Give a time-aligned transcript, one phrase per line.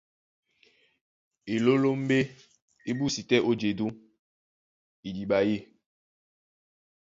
[1.53, 2.19] Elólómbé
[2.89, 3.87] é búsi tɛ́ ó jedú
[5.07, 5.57] idiɓa yî.